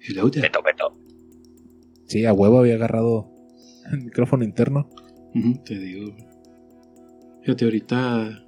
[0.00, 0.42] Hello there.
[0.48, 0.96] Beto, Beto.
[2.06, 3.30] Sí, a huevo había agarrado
[3.92, 4.88] el micrófono interno.
[5.64, 6.14] Te digo.
[7.42, 8.44] Fíjate, ahorita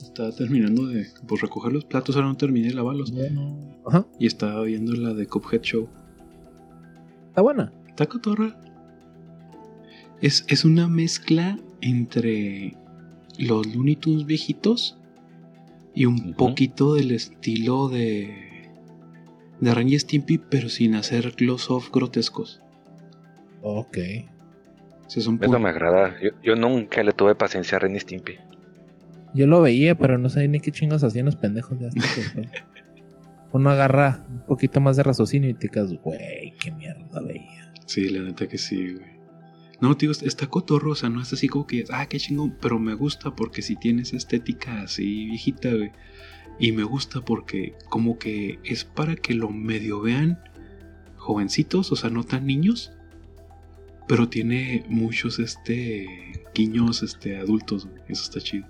[0.00, 3.12] estaba terminando de pues, recoger los platos, ahora no terminé de lavarlos.
[3.86, 5.88] Ajá, Y estaba viendo la de Cuphead Show.
[7.28, 7.72] está buena.
[7.88, 8.58] Está cotorra.
[10.20, 12.76] Es, es una mezcla entre
[13.38, 14.96] los Looney Tunes viejitos
[15.94, 18.51] y un poquito del estilo de.
[19.62, 22.60] De Ren y Stimpy, pero sin hacer close-off grotescos.
[23.62, 23.96] Ok.
[25.14, 26.16] Eso pu- me agrada.
[26.20, 28.34] Yo, yo nunca le tuve paciencia a Ren y Stimpy.
[29.34, 32.00] Yo lo veía, pero no sabía ni qué chingos hacían los pendejos de hasta.
[33.52, 37.72] Uno agarra un poquito más de raciocinio y te quedas, güey, qué mierda veía.
[37.86, 39.12] Sí, la neta que sí, güey.
[39.80, 42.78] No, tío, está cotorro, o sea, no es así como que, ah, qué chingón, pero
[42.78, 45.90] me gusta porque si tiene esa estética así viejita, güey.
[46.62, 50.38] Y me gusta porque como que es para que lo medio vean
[51.16, 52.92] jovencitos, o sea, no tan niños,
[54.06, 56.06] pero tiene muchos, este,
[56.54, 58.00] guiños, este, adultos, güey.
[58.08, 58.66] Eso está chido.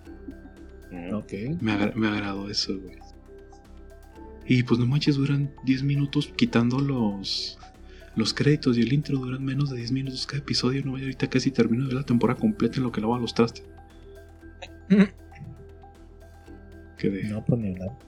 [0.90, 1.12] Mm.
[1.14, 1.32] Ok.
[1.60, 2.96] Me, agra- me agradó eso, güey.
[4.46, 7.58] Y pues no manches, duran 10 minutos quitando los,
[8.16, 10.82] los créditos y el intro duran menos de 10 minutos cada episodio.
[10.84, 13.64] No, ahorita casi termino de ver la temporada completa en lo que lavo los trastes.
[17.02, 17.98] Que de, No, pues ni hablar.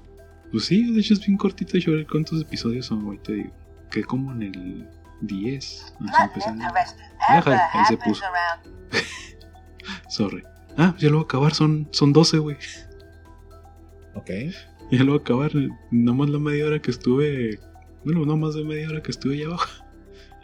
[0.53, 1.77] Pues sí, de hecho es bien cortito.
[1.79, 3.51] Yo a ver cuántos episodios son, güey, te digo.
[3.91, 4.89] Que como en el
[5.23, 5.97] 10.
[5.99, 6.65] no sé, Nothing empezando.
[7.73, 8.25] ahí se puso.
[10.09, 10.45] Sorry.
[10.79, 12.57] Ah, ya lo voy a acabar, son, son 12, güey.
[14.15, 14.31] Ok.
[14.93, 15.51] Ya lo voy a acabar.
[15.91, 17.59] Nada más la media hora que estuve.
[18.05, 19.67] Bueno, no más de media hora que estuve allá abajo.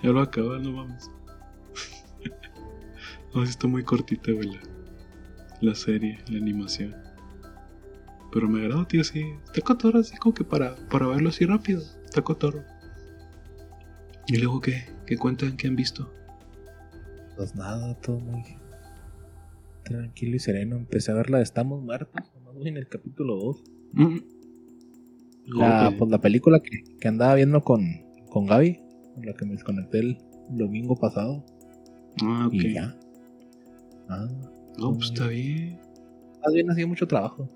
[0.03, 1.09] Ya lo voy a acabar, no mames.
[3.34, 4.61] no, sí está muy cortita, güey, la,
[5.61, 7.09] la serie, la animación.
[8.33, 9.25] Pero me agrada, tío, sí.
[9.47, 11.83] Está cotorro, así como que para, para verlo así rápido.
[12.05, 12.62] Está cotorro.
[14.28, 14.84] ¿Y luego qué?
[15.06, 15.56] ¿Qué cuentan?
[15.56, 16.12] ¿Qué han visto?
[17.37, 18.42] Pues nada, todo muy
[19.84, 20.77] tranquilo y sereno.
[20.77, 23.62] Empecé a ver la de Estamos Muertos, nomás voy en el capítulo 2.
[23.93, 24.16] Mm,
[25.47, 27.83] La, pues, la película que, que andaba viendo con,
[28.31, 28.78] con Gaby,
[29.15, 30.19] con la que me desconecté el
[30.50, 31.44] domingo pasado.
[32.22, 32.54] Ah, ok.
[32.54, 32.97] Y ya.
[34.09, 34.28] Ah,
[34.78, 35.81] No, pues está bien.
[36.44, 37.49] más bien ha sido mucho trabajo.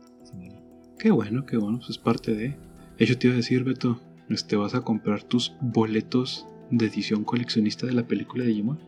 [1.04, 2.56] Qué bueno, qué bueno, pues es parte de.
[2.96, 4.00] De hecho, te iba a decir, Beto,
[4.30, 8.80] este, vas a comprar tus boletos de edición coleccionista de la película de Digimon.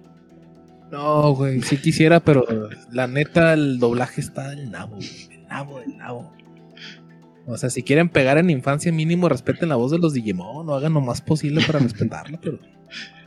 [0.90, 2.46] No, güey, sí quisiera, pero
[2.90, 4.96] la neta, el doblaje está del nabo.
[4.96, 6.32] Del nabo, del nabo.
[7.44, 10.74] O sea, si quieren pegar en infancia, mínimo respeten la voz de los Digimon, o
[10.74, 12.58] hagan lo más posible para respetarla, pero.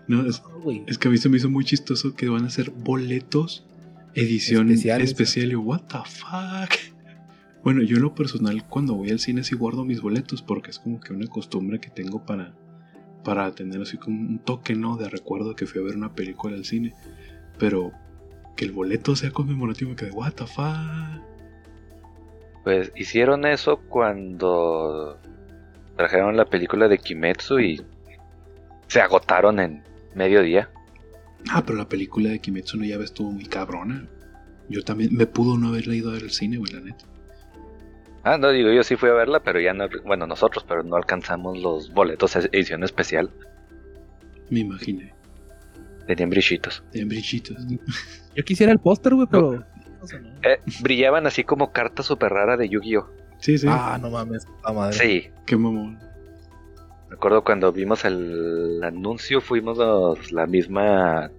[0.08, 2.50] No, es, No, es que a mí se me hizo muy chistoso que van a
[2.50, 3.68] ser boletos
[4.16, 5.10] edición Especiales.
[5.12, 5.50] especial.
[5.50, 6.89] Y yo, what the fuck.
[7.64, 10.80] Bueno, yo en lo personal, cuando voy al cine, sí guardo mis boletos porque es
[10.80, 12.54] como que una costumbre que tengo para,
[13.24, 14.96] para tener así como un toque, ¿no?
[14.96, 16.94] De recuerdo que fui a ver una película al cine.
[17.58, 17.92] Pero
[18.56, 21.24] que el boleto sea conmemorativo, me quedé, what the fuck.
[22.64, 25.18] Pues hicieron eso cuando
[25.98, 27.82] trajeron la película de Kimetsu y
[28.88, 29.84] se agotaron en
[30.16, 30.70] medio día.
[31.50, 34.08] Ah, pero la película de Kimetsu no Yaiba estuvo muy cabrona.
[34.70, 37.06] Yo también me pudo no haber ido a ver el cine, güey, la neta.
[38.24, 40.96] Ah, no, digo, yo sí fui a verla, pero ya no, bueno, nosotros, pero no
[40.96, 43.30] alcanzamos los boletos edición especial.
[44.50, 45.14] Me imaginé.
[46.08, 46.84] Tenían brillitos.
[46.92, 47.58] De brillitos.
[48.36, 49.64] Yo quisiera el póster, güey, pero.
[50.02, 50.30] o sea, no.
[50.44, 53.08] Eh, brillaban así como carta súper rara de Yu-Gi-Oh!
[53.40, 53.68] Sí, sí.
[53.70, 54.94] Ah, no mames, la madre.
[54.98, 55.98] Sí, Qué mamón.
[57.10, 61.30] recuerdo cuando vimos el anuncio, fuimos los- la misma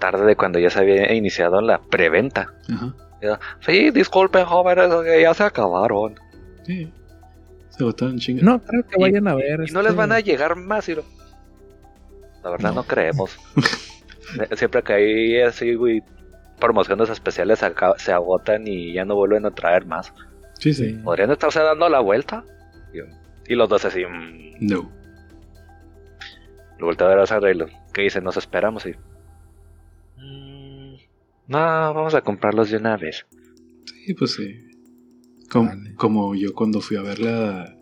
[0.00, 2.52] tarde de cuando ya se había iniciado la preventa.
[2.72, 2.94] Ajá.
[3.60, 6.14] Sí, disculpen, jóvenes, que ya se acabaron.
[6.64, 6.90] Sí.
[7.70, 8.44] Se agotaron chingas.
[8.44, 9.60] No, creo que Y- vayan a ver.
[9.68, 11.04] Y no les este, van a llegar más, y lo-
[12.42, 12.82] La verdad no, No.
[12.84, 13.38] creemos.
[14.38, 16.04] Eh, Siempre que hay así, güey,
[16.60, 20.12] promociones especiales acá- se agotan y ya no vuelven a traer más.
[20.58, 20.92] Sí, sí.
[21.02, 22.44] ¿Podrían estarse dando la vuelta?
[22.94, 24.88] Y, y los dos así, mm, No.
[26.78, 27.26] lo volteo a ver a
[27.92, 28.94] que dice, nos esperamos y...
[30.18, 30.49] "Mm,
[31.50, 31.58] no,
[31.94, 33.26] vamos a comprarlos de una vez.
[34.06, 34.54] Sí, pues sí.
[35.50, 35.94] Com- Vale.
[35.96, 37.76] Como yo cuando fui a ver la.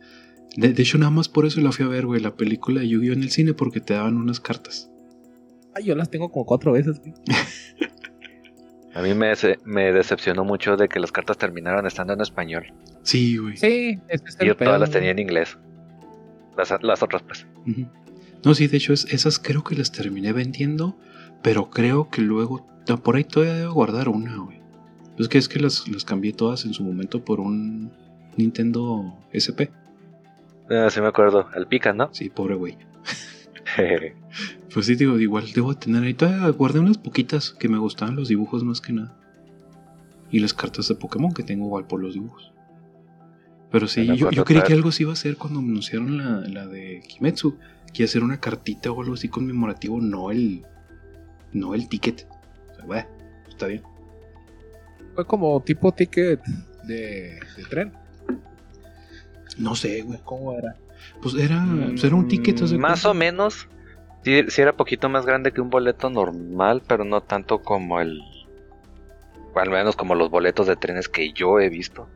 [0.56, 2.88] De, de hecho, nada más por eso la fui a ver, güey, la película de
[2.88, 3.12] Yu-Gi-Oh!
[3.12, 4.90] en el cine, porque te daban unas cartas.
[5.74, 7.12] Ay, yo las tengo como cuatro veces, güey.
[8.94, 12.72] A mí me, dece- me decepcionó mucho de que las cartas terminaron estando en español.
[13.02, 13.56] Sí, güey.
[13.56, 15.56] Sí, es que yo todas las tenía en inglés.
[16.56, 17.46] Las, las otras, pues.
[18.44, 20.98] No, sí, de hecho, es- esas creo que las terminé vendiendo,
[21.42, 22.66] pero creo que luego.
[23.02, 24.60] Por ahí todavía debo guardar una, güey.
[25.18, 27.90] Es que es que las, las cambié todas en su momento por un
[28.36, 29.68] Nintendo SP.
[30.70, 31.48] Ah, sí me acuerdo.
[31.54, 32.08] El pica, ¿no?
[32.12, 32.78] Sí, pobre güey.
[34.72, 36.14] Pues sí, digo, igual debo tener ahí.
[36.14, 39.16] Todavía guardé unas poquitas que me gustaban los dibujos más que nada.
[40.30, 42.52] Y las cartas de Pokémon que tengo igual por los dibujos.
[43.70, 46.66] Pero sí, yo, yo creí que algo se iba a hacer cuando anunciaron la, la
[46.66, 47.56] de Kimetsu.
[47.92, 50.64] Que iba a hacer una cartita o algo así conmemorativo, no el.
[51.52, 52.26] No el ticket.
[52.72, 53.08] O sea, bueno,
[53.48, 53.82] está bien.
[55.14, 56.40] Fue como tipo ticket
[56.84, 57.92] de, de tren.
[59.56, 60.20] No sé, güey.
[60.24, 60.76] ¿Cómo era?
[61.20, 62.62] Pues era, pues era un ticket.
[62.62, 63.68] ¿haz de Mm, Más o menos.
[64.24, 68.20] Sí, sí era poquito más grande que un boleto normal, pero no tanto como el...
[69.54, 72.08] o al menos como los boletos de trenes que yo he visto.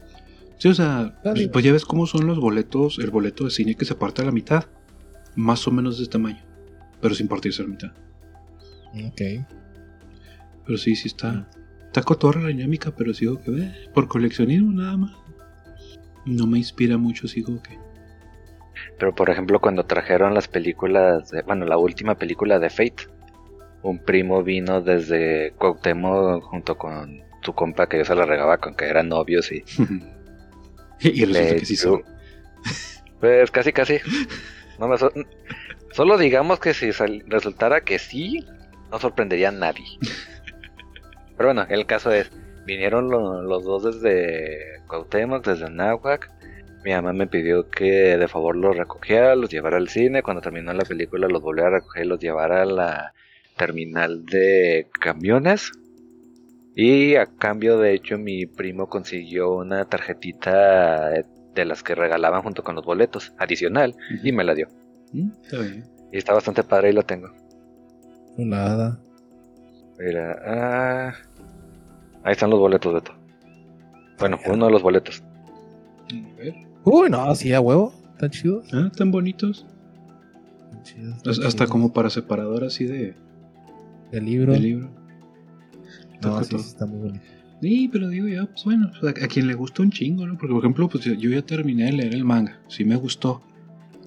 [0.58, 1.52] Sí, o sea, digo.
[1.52, 4.25] pues ya ves cómo son los boletos, el boleto de cine que se parte a
[4.25, 4.64] la mitad.
[5.34, 6.43] Más o menos de este tamaño.
[7.00, 7.93] Pero sin partirse a la mitad.
[8.94, 9.21] Ok.
[10.67, 11.49] Pero sí, sí está.
[11.87, 13.73] Está cotorra la dinámica, pero sigo que ve.
[13.93, 15.12] Por coleccionismo nada más.
[16.25, 17.79] No me inspira mucho, sigo que.
[18.99, 23.09] Pero por ejemplo, cuando trajeron las películas, de- bueno, la última película de Fate,
[23.83, 28.75] un primo vino desde Cuauhtémoc junto con su compa que yo se la regaba con
[28.77, 29.65] que eran novios y
[31.00, 32.03] y resulta Le que sí son.
[33.21, 33.99] pues casi casi.
[34.79, 35.12] No me so-
[35.93, 38.47] Solo digamos que si sal- resultara que sí,
[38.93, 39.85] no sorprendería a nadie.
[41.37, 42.31] Pero bueno, el caso es,
[42.67, 46.31] vinieron lo- los dos desde Cuauhtémoc, desde Náhuac.
[46.85, 50.23] Mi mamá me pidió que de favor los recogiera, los llevara al cine.
[50.23, 53.12] Cuando terminó la película los volviera a recoger y los llevara a la
[53.56, 55.73] terminal de camiones.
[56.75, 61.11] Y a cambio, de hecho, mi primo consiguió una tarjetita
[61.55, 63.94] de las que regalaban junto con los boletos, adicional,
[64.25, 64.69] y me la dio.
[65.12, 65.85] Mm, Está bien.
[66.11, 67.29] Y está bastante padre y lo tengo.
[68.37, 68.99] Chulada.
[69.99, 71.14] Mira, ah,
[72.25, 73.12] ahí están los boletos, Beto.
[74.19, 75.23] Bueno, uno de los boletos.
[76.12, 76.55] A ver.
[76.84, 77.93] Uy, no, sí, a huevo.
[78.12, 78.67] Están chidos.
[78.73, 79.67] Ah, tan bonitos.
[80.70, 81.70] Están chidos, Hasta están hasta chidos.
[81.70, 83.14] como para separador así de,
[84.11, 84.52] De libro.
[84.52, 84.90] de libro.
[86.23, 87.25] No, sí, está muy bonito.
[87.61, 90.37] Sí, pero digo ya, pues bueno, a, a quien le gusta un chingo, ¿no?
[90.37, 93.43] Porque por ejemplo, pues yo ya terminé de leer el manga, sí me gustó.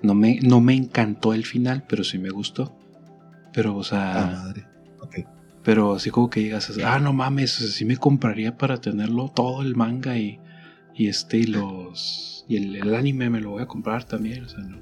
[0.02, 2.76] No me, no me encantó el final, pero sí me gustó.
[3.56, 4.68] Pero, o Ah, sea, madre.
[5.02, 5.16] Ok.
[5.64, 9.76] pero así como que digas, ah, no mames, sí me compraría para tenerlo todo el
[9.76, 10.40] manga y,
[10.94, 14.50] y este y los y el, el anime me lo voy a comprar también, o
[14.50, 14.78] sea, no.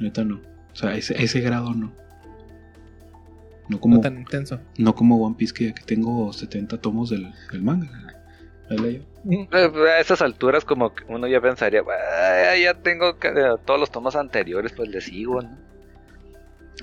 [0.00, 0.40] Neta no.
[0.72, 1.92] O sea, a ese, ese grado no.
[3.68, 4.60] No como, No tan intenso.
[4.78, 7.88] no como One Piece que, que tengo 70 tomos del, del manga.
[8.68, 9.02] Leo.
[9.30, 9.48] Eh,
[9.96, 13.32] A esas alturas como que uno ya pensaría, "Ah, ya tengo que-
[13.64, 15.65] todos los tomos anteriores, pues le sigo, ¿no?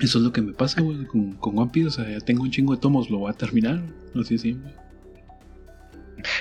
[0.00, 1.88] Eso es lo que me pasa, güey, con, con One Piece.
[1.88, 3.80] O sea, ya tengo un chingo de tomos, lo voy a terminar.
[4.20, 4.72] Así simple.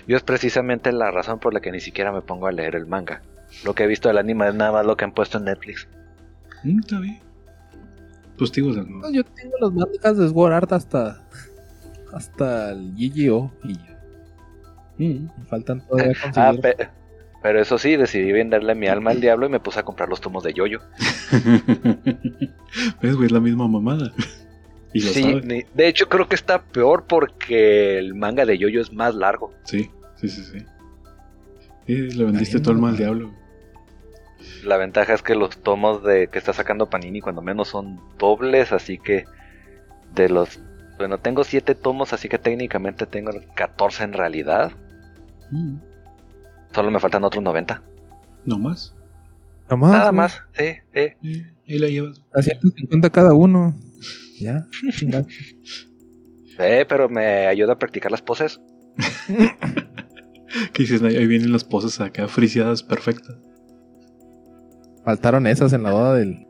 [0.08, 2.86] Yo es precisamente la razón por la que ni siquiera me pongo a leer el
[2.88, 3.22] manga.
[3.66, 5.88] Lo que he visto del anime es nada más lo que han puesto en Netflix.
[6.64, 7.20] Mm, está bien.
[8.38, 11.22] Pues digo, o sea, no- No, Yo tengo los mangas de Sword Art hasta.
[12.14, 13.52] Hasta el GGO.
[13.64, 14.00] Y ya.
[14.98, 15.28] Mm.
[15.38, 16.38] Me faltan todavía conseguir.
[16.38, 16.90] Ah, pe-
[17.44, 20.22] pero eso sí, decidí venderle mi alma al diablo y me puse a comprar los
[20.22, 20.80] tomos de Yoyo.
[23.02, 23.26] ¿Ves, güey?
[23.28, 24.12] Es la misma mamada.
[24.94, 25.68] Y lo Sí, sabe.
[25.74, 29.54] de hecho creo que está peor porque el manga de Yoyo es más largo.
[29.64, 30.66] Sí, sí, sí, sí.
[31.88, 32.98] Le vendiste el mal mamá.
[32.98, 33.34] diablo.
[34.64, 38.72] La ventaja es que los tomos de que está sacando Panini cuando menos son dobles,
[38.72, 39.26] así que
[40.16, 40.60] de los
[40.98, 44.72] bueno, tengo 7 tomos, así que técnicamente tengo 14 en realidad.
[45.50, 45.78] Mm.
[46.74, 47.82] Solo me faltan otros 90.
[48.46, 48.96] No más.
[49.70, 50.18] Nomás, Nada güey.
[50.18, 51.44] más, sí, sí.
[51.68, 52.22] Ahí la llevas.
[52.34, 53.74] A 150 cada uno.
[54.40, 54.66] Ya.
[54.92, 55.26] chingada.
[56.60, 58.62] Eh, pero me ayuda a practicar las poses.
[60.72, 63.36] Que dices, ahí vienen las poses acá friseadas perfectas.
[65.04, 66.46] Faltaron esas en la boda del.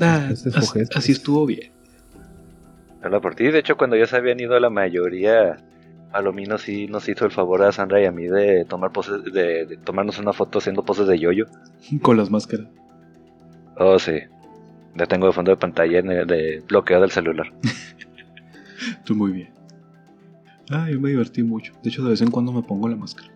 [0.00, 1.72] Ah, escoges, así estuvo bien.
[3.00, 3.44] Habla por ti.
[3.44, 5.56] De hecho, cuando ya se habían ido la mayoría,
[6.12, 9.66] Palomino sí nos hizo el favor a Sandra y a mí de tomar poses, de,
[9.66, 11.46] de tomarnos una foto haciendo poses de yoyo.
[12.02, 12.68] Con las máscaras.
[13.78, 14.18] Oh, sí.
[14.94, 17.52] Ya tengo de fondo de pantalla en el- de bloqueo del celular.
[19.04, 19.50] Tú muy bien.
[20.70, 21.72] Ah, yo me divertí mucho.
[21.82, 23.28] De hecho, de vez en cuando me pongo la máscara.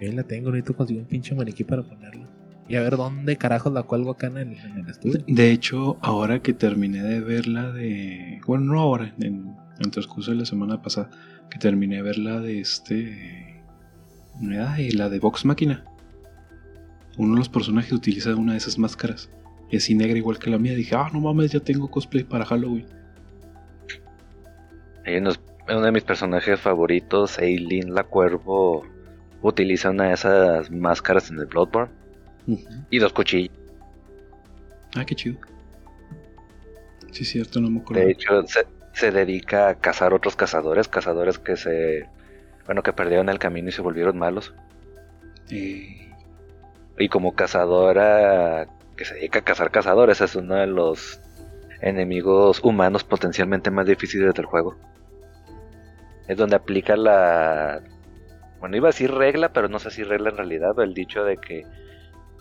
[0.00, 2.26] Ahí la tengo, necesito conseguir un pinche maniquí para ponerla.
[2.68, 5.24] Y a ver dónde carajos la cuelgo acá en el, en el estudio.
[5.26, 8.40] De hecho, ahora que terminé de ver la de.
[8.46, 11.10] Bueno, no ahora, en, en transcurso de la semana pasada,
[11.50, 13.62] que terminé de ver la de este.
[14.68, 15.84] Ay, la de Vox Máquina.
[17.16, 19.30] Uno de los personajes utiliza una de esas máscaras.
[19.70, 20.74] Y así negra igual que la mía.
[20.74, 22.86] Dije, ah, no mames, ya tengo cosplay para Halloween.
[25.04, 28.84] Hay unos- uno de mis personajes favoritos, Eileen la Cuervo,
[29.42, 31.90] utiliza una de esas máscaras en el Bloodborne
[32.90, 33.50] y dos cuchillos.
[34.94, 35.36] Ah, qué chido.
[37.12, 38.04] Sí, cierto, no me acuerdo.
[38.04, 38.66] De hecho, se,
[38.96, 42.08] se dedica a cazar otros cazadores, cazadores que se.
[42.64, 44.54] Bueno, que perdieron el camino y se volvieron malos.
[45.50, 46.14] Eh,
[46.98, 51.20] Y como cazadora que se dedica a cazar cazadores, es uno de los
[51.82, 54.76] enemigos humanos potencialmente más difíciles del juego.
[56.26, 57.82] Es donde aplica la.
[58.60, 61.36] Bueno, iba a decir regla, pero no sé si regla en realidad, el dicho de
[61.36, 61.66] que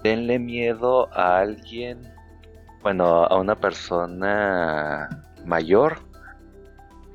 [0.04, 2.14] denle miedo a alguien,
[2.82, 6.05] bueno, a una persona mayor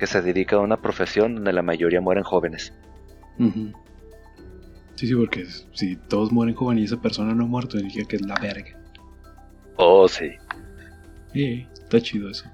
[0.01, 2.73] que se dedica a una profesión donde la mayoría mueren jóvenes.
[4.97, 8.17] Sí, sí, porque si todos mueren jóvenes y esa persona no ha muerto, significa que
[8.17, 8.77] es la verga.
[9.77, 10.31] Oh, sí.
[11.35, 12.45] Eh, está chido eso.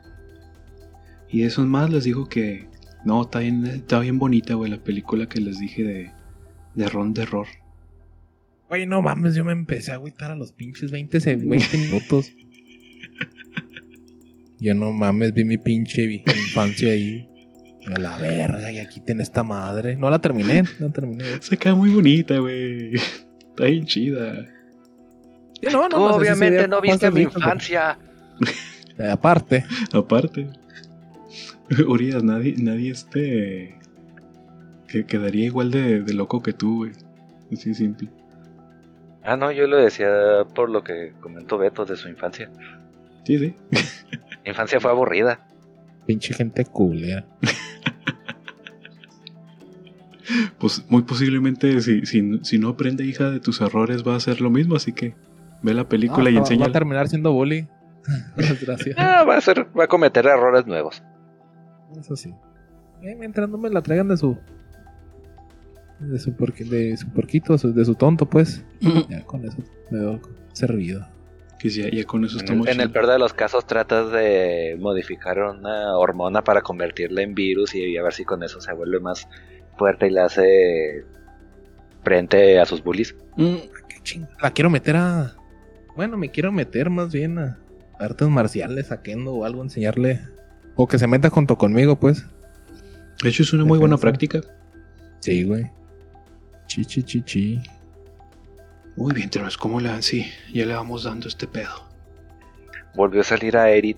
[1.29, 2.69] Y de esos más les digo que.
[3.05, 6.13] No, está bien, está bien bonita, güey, la película que les dije de,
[6.75, 7.47] de Ron de Error.
[8.69, 12.33] Güey, no mames, yo me empecé a agüitar a los pinches 20, se- 20 minutos.
[14.59, 17.29] Yo no mames, vi mi pinche infancia ahí.
[17.95, 19.97] A la verga, y aquí tiene esta madre.
[19.97, 21.25] No la terminé, no terminé.
[21.41, 22.95] Se queda muy bonita, güey.
[22.97, 24.45] Está bien chida.
[25.61, 27.99] Sí, no, no, obviamente no viste mi infancia.
[28.39, 28.53] pero-
[28.99, 30.49] eh, aparte, Aparte.
[31.87, 33.79] Urias, nadie, nadie este.
[34.89, 36.93] Que quedaría igual de, de loco que tú, güey.
[37.53, 38.09] Así simple.
[39.25, 40.09] Ah, no, yo lo decía
[40.55, 42.49] por lo que comentó Beto de su infancia.
[43.25, 43.55] Sí, sí.
[44.45, 45.41] Mi infancia fue aburrida.
[46.07, 47.25] pinche gente culera.
[50.59, 54.41] Pues muy posiblemente si, si, si no aprende hija de tus errores va a hacer
[54.41, 55.15] lo mismo, así que
[55.63, 56.65] ve la película No, y enseña.
[56.65, 57.69] Va a terminar siendo bully.
[58.37, 58.95] Desgracia.
[58.97, 61.03] Ah, va a ser, va a cometer errores nuevos.
[61.99, 62.33] Eso sí.
[63.03, 64.37] Eh, mientras no me la traigan de su.
[66.01, 68.65] De su, porqui- de su porquito, su- de su tonto, pues.
[69.09, 69.57] Ya con eso
[69.91, 70.21] me veo
[70.53, 71.07] servido.
[71.59, 74.13] Que ya, ya con eso En estamos el, en el peor de los casos tratas
[74.13, 78.75] de modificar una hormona para convertirla en virus y a ver si con eso se
[78.75, 79.27] vuelve más
[79.77, 81.05] fuerte y le hace
[82.03, 83.15] frente a sus bullies.
[83.37, 85.35] Qué ching- La quiero meter a.
[85.97, 87.59] Bueno, me quiero meter más bien a
[87.99, 90.21] artes marciales, a Kendo o algo, enseñarle.
[90.75, 92.25] O que se meta junto conmigo, pues.
[93.23, 94.41] De hecho, es una muy buena práctica.
[95.21, 95.71] Sí, güey.
[96.67, 97.63] Chi, chi, chi, chi.
[98.97, 100.03] Muy bien, tenemos como la.
[100.03, 101.87] Sí, ya le vamos dando este pedo.
[102.95, 103.97] Volvió a salir a Eric.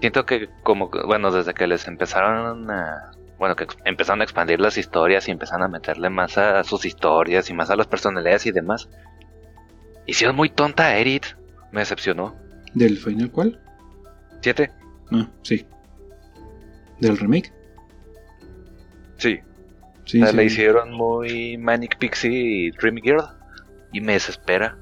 [0.00, 3.12] Siento que como, que- bueno, desde que les empezaron a...
[3.42, 7.50] Bueno, que empezaron a expandir las historias y empezaron a meterle más a sus historias
[7.50, 8.88] y más a las personalidades y demás.
[10.06, 11.36] Hicieron muy tonta a Eric.
[11.72, 12.36] Me decepcionó.
[12.72, 13.58] ¿Del final cuál?
[14.42, 14.70] ¿Siete?
[15.10, 15.66] Ah, sí.
[17.00, 17.52] ¿Del remake?
[19.16, 19.40] Sí.
[20.04, 20.36] Sí, O sea, sí.
[20.36, 23.24] le hicieron muy Manic Pixie y Dream Girl.
[23.92, 24.78] Y me desespera.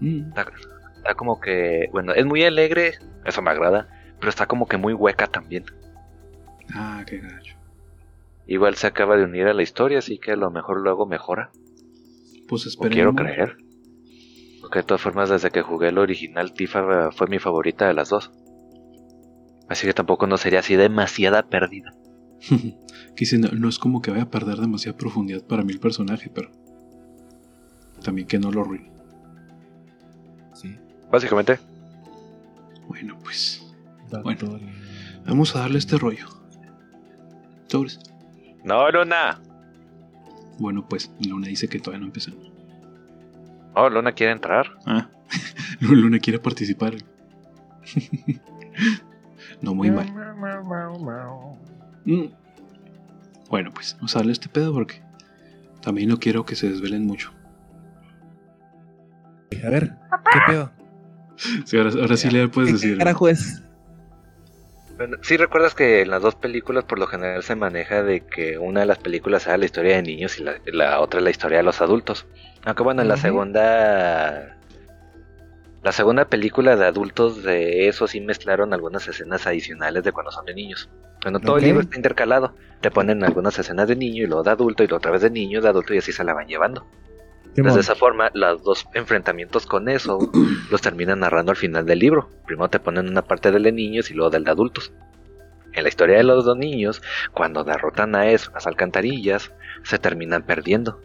[0.00, 0.46] Mm, Está,
[0.96, 2.94] está como que, bueno, es muy alegre,
[3.26, 3.86] eso me agrada,
[4.18, 5.66] pero está como que muy hueca también.
[6.74, 7.45] Ah, qué gacho.
[8.46, 11.50] Igual se acaba de unir a la historia, así que a lo mejor luego mejora.
[12.48, 12.94] Pues O esperemos.
[12.94, 13.56] quiero creer.
[14.60, 18.08] Porque de todas formas, desde que jugué el original, Tifa fue mi favorita de las
[18.10, 18.30] dos.
[19.68, 21.92] Así que tampoco no sería así demasiada pérdida.
[23.16, 26.30] Quise, no, no es como que vaya a perder demasiada profundidad para mí el personaje,
[26.32, 26.50] pero.
[28.04, 28.92] También que no lo arruine.
[30.54, 30.76] Sí.
[31.10, 31.58] Básicamente,
[32.86, 33.62] Bueno, pues.
[34.22, 34.60] Bueno.
[35.26, 36.26] Vamos a darle este rollo.
[37.66, 37.98] Sobres.
[38.66, 39.40] No, Luna.
[40.58, 42.50] Bueno, pues Luna dice que todavía no empezamos.
[43.74, 44.66] Oh, Luna quiere entrar.
[44.86, 45.08] Ah,
[45.80, 46.94] Luna quiere participar.
[49.60, 50.12] no, muy mal.
[52.04, 52.24] Mm.
[53.48, 55.02] Bueno, pues vamos a darle este pedo porque
[55.82, 57.32] también no quiero que se desvelen mucho.
[59.64, 59.96] A ver,
[60.32, 60.72] ¿qué pedo?
[61.64, 62.98] Sí, ahora, ahora sí le puedes ¿Qué decir.
[62.98, 63.62] carajo es?
[64.96, 68.56] Bueno, sí recuerdas que en las dos películas por lo general se maneja de que
[68.56, 71.58] una de las películas sea la historia de niños y la, la otra la historia
[71.58, 72.26] de los adultos.
[72.64, 74.56] Aunque bueno, en la segunda...
[75.82, 80.44] La segunda película de adultos de eso sí mezclaron algunas escenas adicionales de cuando son
[80.44, 80.88] de niños.
[81.22, 82.54] Bueno, todo el libro está intercalado.
[82.80, 85.30] Te ponen algunas escenas de niño y luego de adulto y luego otra vez de
[85.30, 86.86] niño, de adulto y así se la van llevando.
[87.56, 90.18] Entonces, de esa forma, los dos enfrentamientos con eso
[90.70, 92.28] los terminan narrando al final del libro.
[92.46, 94.92] Primero te ponen una parte del de niños y luego del de adultos.
[95.72, 100.42] En la historia de los dos niños, cuando derrotan a eso, las alcantarillas, se terminan
[100.42, 101.00] perdiendo.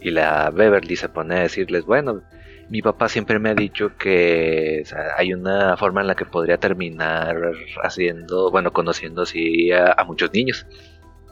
[0.00, 2.22] Y la Beverly se pone a decirles, bueno,
[2.68, 6.24] mi papá siempre me ha dicho que o sea, hay una forma en la que
[6.24, 7.36] podría terminar
[7.82, 10.66] haciendo, bueno, conociendo así a, a muchos niños.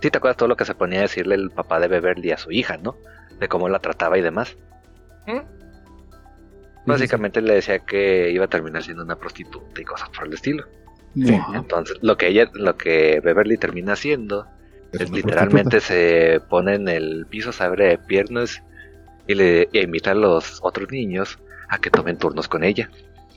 [0.00, 2.38] Sí, te acuerdas todo lo que se ponía a decirle el papá de Beverly a
[2.38, 2.96] su hija, ¿no?
[3.40, 4.56] De cómo la trataba y demás.
[6.86, 10.64] Básicamente le decía que iba a terminar siendo una prostituta y cosas por el estilo.
[11.14, 14.46] Entonces, lo que ella, lo que Beverly termina haciendo
[14.92, 18.62] Es es una literalmente se pone en el piso, se abre de piernas
[19.26, 22.90] y le y invita a los otros niños a que tomen turnos con ella.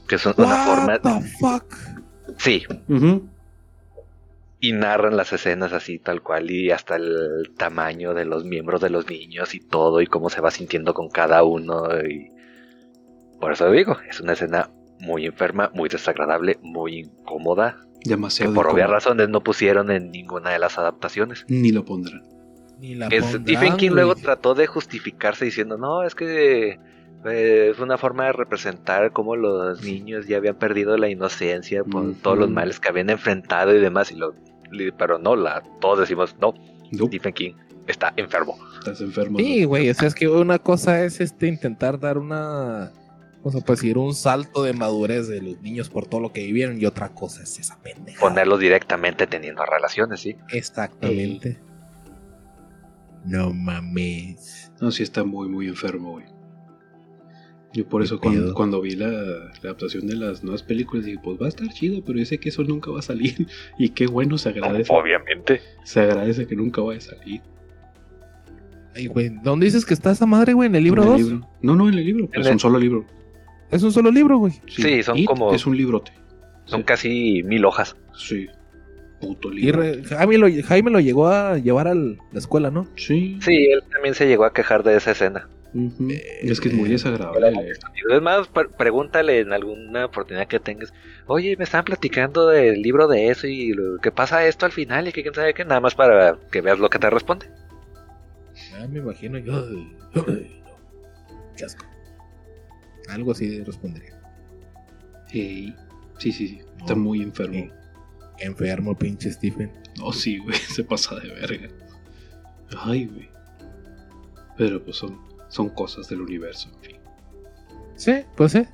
[0.07, 0.99] Que es una What forma.
[0.99, 1.65] the fuck?
[2.37, 2.63] Sí.
[4.63, 8.89] Y narran las escenas así tal cual y hasta el tamaño de los miembros de
[8.89, 12.31] los niños y todo y cómo se va sintiendo con cada uno y
[13.41, 14.69] por eso digo, es una escena
[15.01, 18.53] muy enferma, muy desagradable, muy incómoda, que Demasiado.
[18.53, 21.43] por obvias razones no pusieron en ninguna de las adaptaciones.
[21.49, 22.23] Ni lo pondrán.
[22.79, 26.79] Ni la Que pondrán, Stephen King luego trató de justificarse diciendo, no, es que
[27.25, 32.13] eh, es una forma de representar cómo los niños ya habían perdido la inocencia por
[32.15, 34.35] todos los males que habían enfrentado y demás, y lo,
[34.97, 36.53] pero no, la, todos decimos, no,
[36.91, 37.53] No, Stephen King
[37.87, 38.57] está enfermo.
[38.79, 39.39] estás enfermo.
[39.39, 42.91] Sí, güey, o sea, es que una cosa es este intentar dar una,
[43.43, 46.43] o sea, pues decir, un salto de madurez de los niños por todo lo que
[46.45, 48.19] vivieron y otra cosa es esa pendeja.
[48.19, 50.35] Ponerlos directamente teniendo relaciones, sí.
[50.51, 51.59] Exactamente.
[53.25, 54.71] No mames.
[54.81, 56.25] No, sí está muy, muy enfermo, güey.
[57.73, 61.19] Yo por ¿Qué eso cuando, cuando vi la, la adaptación de las nuevas películas dije,
[61.23, 63.47] pues va a estar chido, pero yo sé que eso nunca va a salir.
[63.79, 64.93] Y qué bueno, se agradece.
[64.93, 65.61] Obviamente.
[65.83, 67.41] Se agradece que nunca vaya a salir.
[68.95, 70.67] Ay, güey, ¿dónde dices que está esa madre, güey?
[70.67, 71.21] ¿En el libro En el 2?
[71.31, 71.49] libro.
[71.63, 72.29] No, no, en el libro.
[72.31, 73.05] En Es el- un solo libro.
[73.71, 74.53] Es un solo libro, güey.
[74.67, 76.11] Sí, son It como- Es un librote.
[76.65, 76.85] Son Sí.
[76.85, 77.95] casi mil hojas.
[78.15, 78.47] Sí.
[79.19, 79.81] Puto Y libro.
[79.81, 82.87] re- Jaime, lo, Jaime lo llegó a llevar a la escuela, ¿no?
[82.95, 83.39] Sí.
[83.41, 85.47] Sí, él también se llegó a quejar de esa escena.
[85.73, 86.07] Ujú.
[86.09, 87.71] es que es muy Eh, desagradable.
[87.71, 90.93] Es más, pre- pregúntale en alguna oportunidad que tengas,
[91.25, 95.07] oye, me estaban platicando del libro de eso y lo que pasa esto al final
[95.07, 97.47] y que quién sabe qué, nada más para que veas lo que te responde.
[98.71, 99.53] Ya me imagino yo.
[99.65, 99.87] ay,
[100.27, 100.77] ay, no.
[101.57, 101.85] Qué asco.
[103.09, 104.19] Algo así respondería.
[105.27, 105.73] Sí,
[106.19, 106.61] sí, sí.
[106.79, 107.67] Está muy enfermo.
[108.39, 109.71] Enfermo, pinche Stephen.
[109.97, 110.55] No, sí, güey.
[110.75, 111.67] Se pasa de verga.
[112.77, 113.29] Ay, güey.
[114.57, 115.19] Pero pues son,
[115.53, 116.97] son cosas del universo, en fin.
[117.95, 118.65] Sí, pues sí.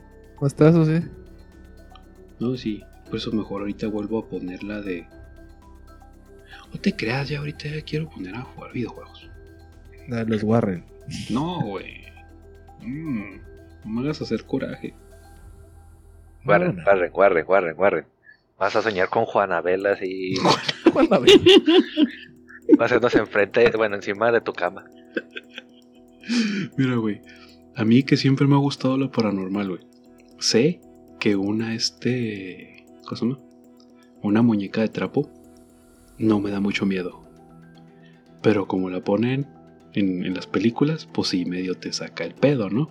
[0.42, 1.02] Hasta eso sí.
[2.40, 2.82] No, sí.
[3.08, 5.06] Por eso mejor ahorita vuelvo a poner la de.
[6.74, 9.30] No te creas, ya ahorita ya quiero poner a jugar videojuegos.
[10.12, 10.86] Ah, Los Warren.
[11.30, 12.06] No, güey.
[12.82, 13.36] Mm,
[13.84, 14.94] no me hagas hacer coraje.
[16.46, 16.84] Guarren, No, no.
[16.86, 18.06] guarren, guarren, guarren, guarren.
[18.58, 20.34] Vas a soñar con Juanabel así,
[20.94, 21.32] ¿Cuál la ve?
[22.80, 24.86] va a hacernos enfrente, bueno, encima de tu cama.
[26.78, 27.22] Mira, güey.
[27.76, 29.82] A mí que siempre me ha gustado lo paranormal, güey.
[30.40, 30.82] Sé
[31.20, 32.86] que una, este.
[33.06, 33.40] ¿Cómo se llama?
[34.22, 35.30] Una muñeca de trapo
[36.18, 37.24] no me da mucho miedo.
[38.42, 39.48] Pero como la ponen
[39.94, 42.84] en, en las películas, pues sí, medio te saca el pedo, ¿no?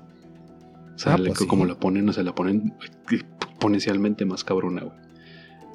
[0.94, 1.46] O sea, Ah, pues sí.
[1.46, 2.74] como la ponen, o sea, la ponen
[3.10, 4.96] exponencialmente más cabrona, güey.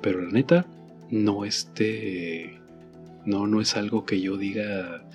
[0.01, 0.65] Pero la neta,
[1.09, 2.59] no este.
[3.25, 5.05] No, no es algo que yo diga.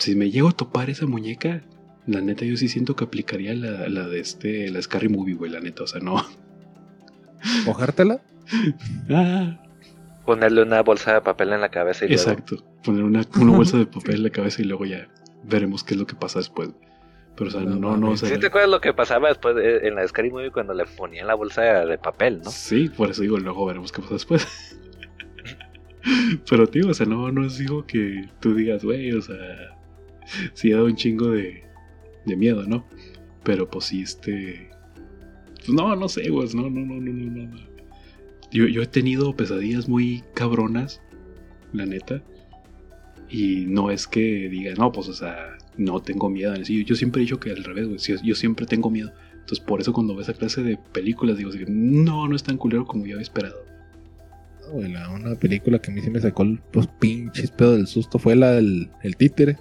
[0.00, 1.62] Si me llego a topar esa muñeca,
[2.06, 4.70] la neta yo sí siento que aplicaría la, la de este.
[4.70, 6.16] La Scary Movie, güey, la neta, o sea, no.
[7.66, 8.20] ¿Cogértela?
[9.10, 9.60] Ah,
[10.26, 12.64] Ponerle una bolsa de papel en la cabeza y luego- exacto.
[12.84, 15.08] Poner una, una bolsa de papel en la cabeza y luego ya
[15.44, 16.70] veremos qué es lo que pasa después.
[17.36, 19.54] Pero, o sea, No no, no, o sea, ¿Sí te acuerdas lo que pasaba después
[19.56, 22.50] de- en la Scary Movie cuando le ponían la bolsa de papel, no?
[22.50, 24.46] Sí, por eso digo, luego veremos qué pasa después.
[26.48, 29.36] Pero, tío, o sea, no, no es digo que tú digas, güey, o sea,
[30.54, 31.62] sí da un chingo de,
[32.26, 32.86] de miedo, ¿no?
[33.44, 34.70] Pero, pues sí, este.
[35.56, 37.56] Pues no, no sé, güey, no, no, no, no, no, no.
[38.50, 41.00] Yo, yo he tenido pesadillas muy cabronas,
[41.72, 42.22] la neta.
[43.28, 46.52] Y no es que diga, no, pues, o sea, no tengo miedo.
[46.64, 46.84] sí.
[46.84, 49.12] Yo siempre he dicho que al revés, güey, yo siempre tengo miedo.
[49.34, 52.84] Entonces, por eso cuando veo esa clase de películas, digo, no, no es tan culero
[52.86, 53.64] como yo había esperado.
[54.62, 57.86] No, güey, la- una película que a mí sí me sacó los pinches pedo del
[57.86, 59.56] susto fue la del el títere.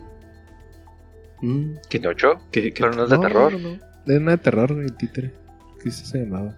[1.42, 2.42] Mm, ¿Qué, ¿De ocho?
[2.52, 3.54] qué- qué- Pero no es de terror.
[3.54, 3.60] No,
[4.06, 5.34] no, una de terror, güey, el títere.
[5.84, 6.58] ¿Qué se llamaba?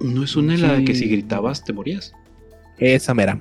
[0.00, 2.12] ¿No es una en la que si gritabas te morías?
[2.78, 3.38] Esa mera.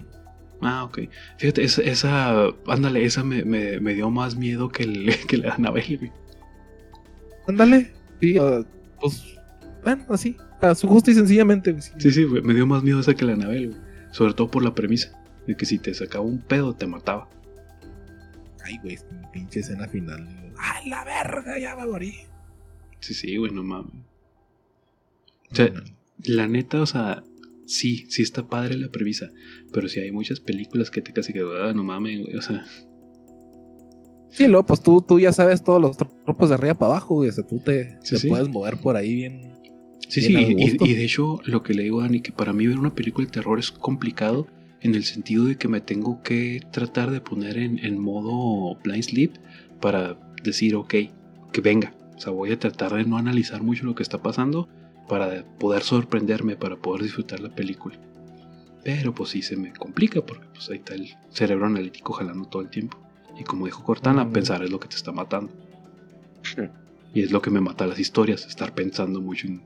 [0.62, 1.00] Ah, ok.
[1.38, 5.48] Fíjate, esa, esa ándale, esa me, me- me dio más miedo que, el, que la
[5.48, 5.98] de Anabel.
[5.98, 6.12] güey.
[7.48, 7.92] Ándale.
[8.22, 8.62] Sí, ah,
[9.02, 9.24] pues,
[9.84, 10.38] bueno, así.
[10.62, 11.72] A su justo y sencillamente.
[11.72, 12.12] güey, sí.
[12.12, 13.82] Sí, güey, me dio más miedo esa que la de Anabel, güey.
[14.12, 15.12] Sobre todo por la premisa
[15.48, 17.28] de que si te sacaba un pedo te mataba.
[18.64, 18.98] Ay, güey,
[19.34, 20.26] pinche escena final.
[20.58, 22.14] Ay, la verga, ya me morí.
[23.00, 23.92] Sí, sí, güey, no mames.
[25.52, 25.72] O sea,
[26.26, 27.24] la neta, o sea,
[27.66, 29.32] sí, sí está padre la premisa.
[29.72, 32.36] Pero sí hay muchas películas que te casi que, ah, no mames, güey.
[32.36, 32.66] O sea,
[34.30, 37.30] Sí, luego, pues tú, tú ya sabes todos los tropos de arriba para abajo, güey.
[37.30, 38.28] O sea, tú te, Sí, te sí.
[38.30, 39.54] puedes mover por ahí bien.
[40.10, 42.68] Sí, sí, bien y de hecho lo que le digo a Dani, que para mí
[42.68, 44.48] ver una película de terror es complicado
[44.82, 49.04] en el sentido de que me tengo que tratar de poner en, en modo blind
[49.04, 49.32] sleep
[49.82, 50.94] para decir, ok,
[51.52, 51.94] que venga.
[52.16, 54.70] O sea, voy a tratar de no analizar mucho lo que está pasando
[55.08, 57.98] para poder sorprenderme, para poder disfrutar la película.
[58.84, 62.62] Pero pues sí se me complica porque pues ahí está el cerebro analítico jalando todo
[62.62, 62.98] el tiempo.
[63.40, 65.52] Y como dijo Cortana, pensar es lo que te está matando.
[67.14, 69.64] Y es lo que me mata las historias, estar pensando mucho en,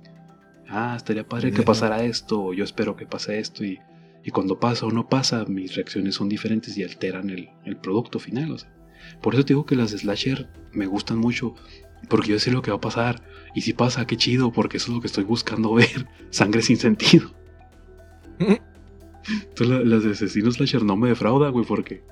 [0.69, 3.79] ah, estaría padre que pasara esto, o yo espero que pase esto, y,
[4.23, 8.19] y cuando pasa o no pasa, mis reacciones son diferentes y alteran el, el producto
[8.19, 8.51] final.
[8.51, 8.76] O sea.
[9.21, 11.55] Por eso te digo que las de Slasher me gustan mucho,
[12.09, 13.23] porque yo sé lo que va a pasar,
[13.55, 16.77] y si pasa, qué chido, porque eso es lo que estoy buscando ver, sangre sin
[16.77, 17.31] sentido.
[18.39, 22.03] Entonces la- las de Asesino Slasher no me defraudan, güey, porque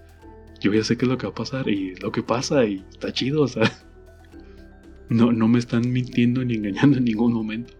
[0.60, 2.66] yo ya sé qué es lo que va a pasar, y es lo que pasa,
[2.66, 3.64] y está chido, o sea.
[5.08, 7.76] No, no me están mintiendo ni engañando en ningún momento.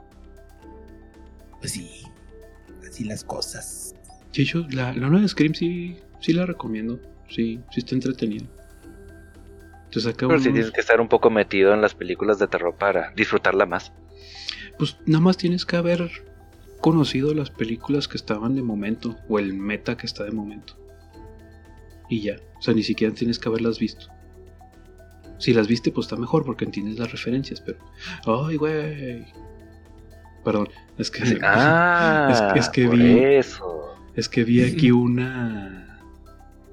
[1.60, 1.90] Pues sí,
[2.88, 3.96] así las cosas.
[4.30, 7.02] Sí, yo, la, la nueva Scream sí, sí la recomiendo.
[7.28, 8.46] Sí, sí está entretenida.
[10.28, 13.12] Pero sí unos- tienes que estar un poco metido en las películas de terror para
[13.16, 13.92] disfrutarla más.
[14.78, 16.10] pues nada más tienes que haber
[16.82, 20.74] conocido las películas que estaban de momento o el meta que está de momento.
[22.10, 24.08] Y ya, o sea, ni siquiera tienes que haberlas visto.
[25.40, 27.80] Si las viste, pues está mejor porque entiendes las referencias, pero...
[28.26, 29.26] ¡Ay, güey!
[30.44, 31.24] Perdón, es que...
[31.42, 33.96] Ah, es que vi- eso.
[34.16, 35.95] Es que vi aquí una...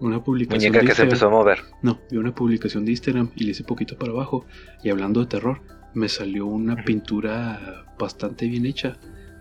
[0.02, 1.08] Una publicación Muñeca de que se Instagram.
[1.08, 1.58] empezó a mover.
[1.82, 4.44] No, vi una publicación de Instagram y le hice poquito para abajo.
[4.82, 5.60] Y hablando de terror,
[5.94, 8.98] me salió una pintura bastante bien hecha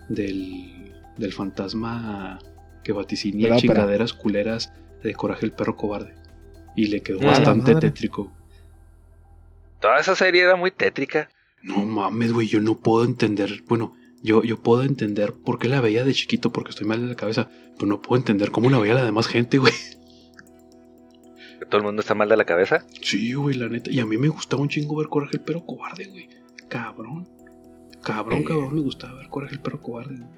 [0.08, 2.38] del, del fantasma
[2.84, 3.60] que vaticinía ópera.
[3.60, 4.72] chingaderas culeras
[5.02, 6.14] de Coraje el perro cobarde.
[6.76, 7.88] Y le quedó Ah, bastante madre.
[7.90, 8.32] tétrico.
[9.80, 11.28] Toda esa serie era muy tétrica.
[11.62, 13.62] No mames, güey, yo no puedo entender.
[13.68, 17.08] Bueno, yo, yo puedo entender por qué la veía de chiquito porque estoy mal de
[17.08, 17.48] la cabeza.
[17.74, 19.72] Pero no puedo entender cómo la veía la demás gente, güey.
[21.72, 22.84] Todo el mundo está mal de la cabeza.
[23.00, 23.90] Sí, güey, la neta.
[23.90, 26.28] Y a mí me gustaba un chingo ver Coraje el perro cobarde, güey.
[26.68, 27.26] Cabrón.
[28.02, 28.44] Cabrón, Eh.
[28.44, 30.16] cabrón, me gustaba ver Coraje el perro cobarde.
[30.16, 30.28] güey.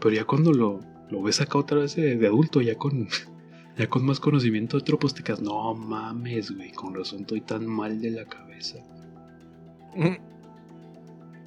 [0.00, 3.06] Pero ya cuando lo, lo ves acá otra vez de, de adulto, ya con,
[3.78, 7.42] ya con más conocimiento de otro, pues te quedas, no mames, güey, con razón estoy
[7.42, 8.78] tan mal de la cabeza.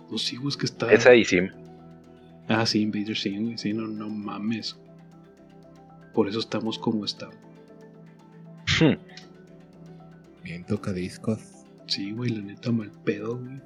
[0.10, 0.91] No, sí, güey, es que está.
[0.93, 1.39] Esa y sí.
[2.47, 4.79] Ah, sí, Invader Sim, güey, sí, no, no mames.
[6.13, 7.36] Por eso estamos como estamos.
[10.43, 11.39] Bien tocadiscos.
[11.88, 13.62] Sí, güey, la neta, mal pedo, güey.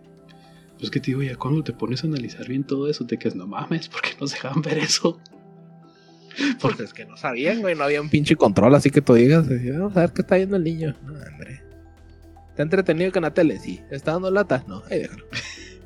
[0.77, 3.35] Pues que te digo, ya cuando te pones a analizar bien todo eso, te quedas,
[3.35, 5.19] no mames, ¿por qué nos dejaban ver eso?
[6.61, 9.47] Porque es que no sabían, güey, no había un pinche control, así que tú digas,
[9.47, 10.95] vamos a ver qué está viendo el niño.
[11.03, 11.61] No, hombre.
[12.49, 13.59] ¿Está entretenido con la tele?
[13.59, 13.81] Sí.
[13.89, 14.63] ¿Está dando lata?
[14.67, 15.25] No, ahí déjalo.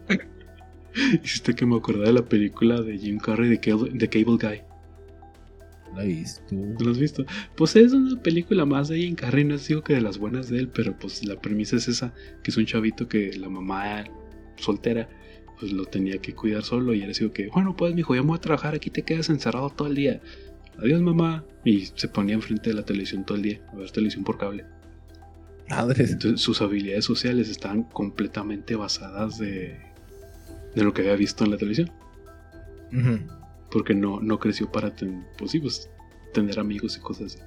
[1.24, 4.67] Hiciste que me acordé de la película de Jim Carrey de Cable, de Cable Guy.
[5.96, 6.42] La he visto.
[6.52, 7.26] ¿No la has visto?
[7.56, 10.50] Pues es una película más de Jim Carrey, no es digo que de las buenas
[10.50, 14.06] de él, pero pues la premisa es esa, que es un chavito que la mamá
[14.58, 15.10] soltera
[15.60, 18.28] pues lo tenía que cuidar solo y él decía que, bueno, pues mijo, ya me
[18.28, 20.22] voy a trabajar, aquí te quedas encerrado todo el día.
[20.78, 21.44] Adiós mamá.
[21.66, 24.66] Y se ponía enfrente de la televisión todo el día, a ver televisión por cable.
[25.70, 26.12] Madres.
[26.12, 29.80] Entonces sus habilidades sociales estaban completamente basadas de,
[30.76, 31.92] de lo que había visto en la televisión.
[32.94, 33.37] Ujú.
[33.78, 35.88] Porque no, no creció para ten- pues sí, pues,
[36.34, 37.44] tener amigos y cosas así.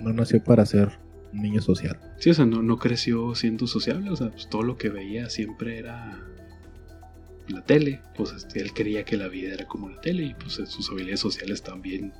[0.00, 0.98] No nació para ser
[1.32, 1.96] un niño social.
[2.18, 4.10] Sí, o sea, no, no creció siendo sociable.
[4.10, 6.18] O sea, pues todo lo que veía siempre era
[7.46, 8.02] la tele.
[8.16, 11.20] Pues este, él creía que la vida era como la tele y pues sus habilidades
[11.20, 12.12] sociales también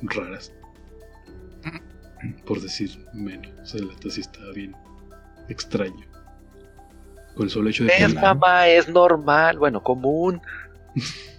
[0.00, 0.54] raras.
[2.46, 3.52] Por decir menos.
[3.60, 4.74] O sea, la sí estaba bien
[5.50, 6.06] extraño.
[7.34, 7.92] Con el solo hecho de.
[7.94, 9.58] Es mamá, es normal.
[9.58, 10.40] Bueno, común.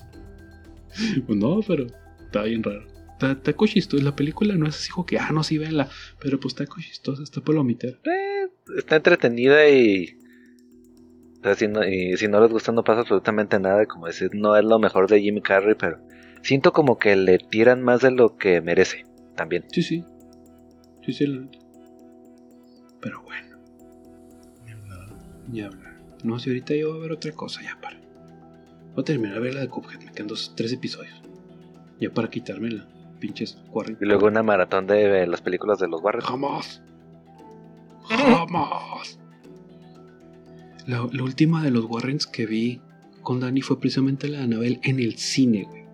[1.26, 1.88] Pues no, pero
[2.26, 2.86] está bien raro.
[3.14, 3.98] Está, está.
[3.98, 5.90] La película no es así como que, ah, no, sí, véanla.
[6.20, 7.98] Pero pues está cochistosa, está palomitera.
[8.04, 10.18] Eh, está entretenida y.
[11.40, 13.86] o sea, si, no, y si no les gusta, no pasa absolutamente nada.
[13.86, 16.00] Como decir, no es lo mejor de Jimmy Carrey, pero
[16.42, 19.06] siento como que le tiran más de lo que merece.
[19.36, 19.66] También.
[19.72, 20.04] Sí, sí.
[21.06, 21.48] Sí, sí, la.
[23.02, 23.58] Pero bueno,
[25.52, 26.00] ya hablar.
[26.24, 28.00] No, si ahorita yo voy a ver otra cosa, ya para.
[28.94, 31.22] Voy a terminar de ver la de Cuphead, me quedan dos, tres episodios.
[32.00, 32.88] Ya para quitarme la
[33.20, 34.04] pinches 40.
[34.04, 36.22] Y luego una maratón de las películas de los Warren.
[36.22, 36.82] Jamás.
[38.04, 39.20] Jamás.
[40.88, 42.82] La, la última de los Warrens que vi
[43.22, 45.86] con Dani fue precisamente la de Anabel en el cine, güey.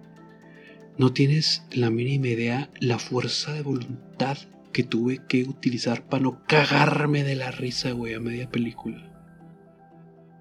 [0.98, 4.38] No tienes la mínima idea la fuerza de voluntad
[4.74, 9.12] que tuve que utilizar para no cagarme de la risa, güey, a media película.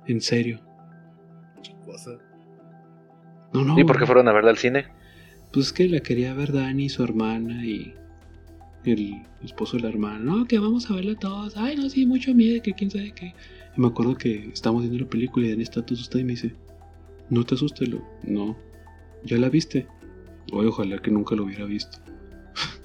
[0.06, 0.60] En serio.
[1.60, 2.18] Chicosa.
[3.56, 3.78] No, no.
[3.78, 4.86] ¿Y por qué fueron a verla al cine?
[5.52, 7.94] Pues es que la quería ver Dani, su hermana y
[8.84, 10.18] el esposo de la hermana.
[10.18, 11.56] No, que vamos a verla todos.
[11.56, 13.34] Ay, no, sí, mucho miedo, que quién sabe qué.
[13.76, 16.32] Y me acuerdo que estábamos viendo la película y Dani está todo asustado y me
[16.32, 16.54] dice,
[17.30, 18.02] no te asustes, lo.
[18.22, 18.56] No.
[19.24, 19.86] ¿Ya la viste?
[20.52, 21.98] Oye, ojalá que nunca lo hubiera visto.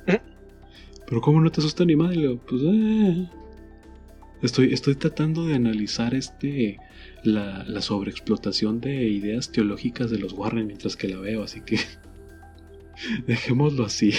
[1.05, 2.39] Pero ¿cómo no te asusta ni madre?
[2.47, 3.29] Pues eh.
[4.41, 6.77] Estoy, estoy tratando de analizar este
[7.23, 11.77] la, la sobreexplotación de ideas teológicas de los Warren mientras que la veo, así que
[13.27, 14.13] dejémoslo así.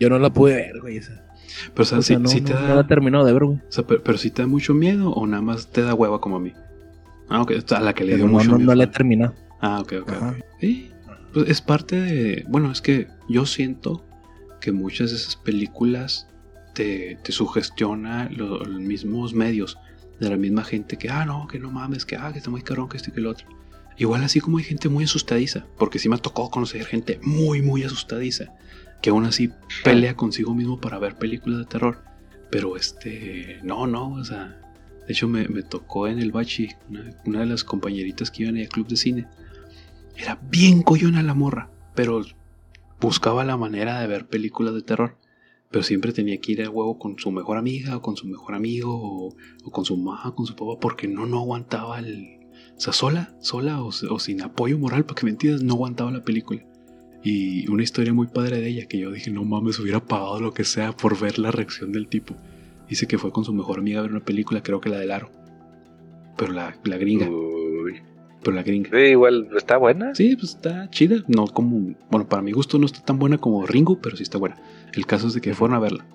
[0.00, 0.96] Yo no la pude ver, güey.
[0.98, 1.24] Esa.
[1.74, 3.24] Pero o sea, O sea, sí- no, sí te no- da, no la he terminado
[3.24, 3.58] de ver, güey.
[3.58, 6.20] o sea, pero, pero sí te da mucho miedo o nada más te da hueva
[6.20, 6.52] como a mí.
[7.28, 8.70] Ah, ok, a la que le dio Pero no, mucho no, miedo.
[8.70, 9.34] no la he terminado.
[9.60, 10.12] Ah, ok, ok.
[10.12, 10.30] Ajá.
[10.30, 10.44] ok.
[10.60, 10.90] Sí,
[11.32, 12.44] pues es parte de.
[12.48, 14.04] Bueno, es que yo siento
[14.60, 16.27] que muchas de esas películas
[16.78, 19.78] te, te sugestiona lo- los mismos medios
[20.20, 22.62] de la misma gente que, ah, no, que no mames, que, ah, que está muy
[22.62, 23.46] cabrón, que esto y que lo otro.
[23.96, 27.82] Igual así como hay gente muy asustadiza, porque sí me tocado conocer gente muy, muy
[27.82, 28.44] asustadiza,
[29.02, 29.50] que aún así
[29.82, 31.98] pelea consigo mismo para ver películas de terror.
[32.50, 34.56] Pero este, no, no, o sea,
[35.06, 38.56] de hecho me, me tocó en el bachi, una, una de las compañeritas que iban
[38.56, 39.26] al club de cine,
[40.16, 42.24] era bien coyona la morra, pero
[43.00, 45.16] buscaba la manera de ver películas de terror.
[45.70, 48.54] Pero siempre tenía que ir a huevo con su mejor amiga o con su mejor
[48.54, 49.36] amigo o,
[49.70, 52.38] con su mamá, con su papá, porque no, no aguantaba el...
[52.76, 56.24] O sea, sola, sola o, sin apoyo moral, para que me entiendas, no aguantaba la
[56.24, 56.64] película.
[57.22, 60.52] Y una historia muy padre de ella que yo dije, no mames, hubiera pagado lo
[60.52, 62.34] que sea por ver la reacción del tipo.
[62.88, 65.10] Dice que fue con su mejor amiga a ver una película, creo que la del
[65.10, 65.30] aro.
[66.36, 67.47] Pero la, la gringa, Uy.
[68.42, 68.90] Pero la gringa.
[68.90, 70.14] Sí, igual está buena.
[70.14, 71.24] Sí, pues está chida.
[71.26, 71.94] No como.
[72.10, 74.56] Bueno, para mi gusto no está tan buena como Ringo, pero sí está buena.
[74.92, 76.06] El caso es de que fueron a verla.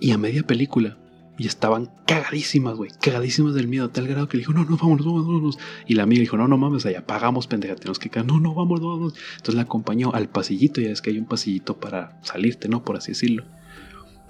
[0.00, 0.98] Y a media película.
[1.38, 2.90] Y estaban cagadísimas, güey.
[3.00, 3.86] Cagadísimas del miedo.
[3.86, 5.58] A tal grado que le dijo, no, no, vámonos, vámonos, vámonos.
[5.86, 7.76] Y la amiga dijo, no, no mames, allá pagamos, pendeja.
[7.76, 8.26] Tenemos que quedar.
[8.26, 9.14] No, no, vamos, no, vamos.
[9.32, 10.80] Entonces la acompañó al pasillito.
[10.80, 12.84] Ya es que hay un pasillito para salirte, ¿no?
[12.84, 13.44] Por así decirlo.